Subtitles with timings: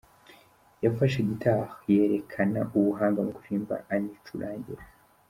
[0.83, 4.83] Yafashe ‘guitar’ yerekana ubuhanga mu kuririmba anicurangira.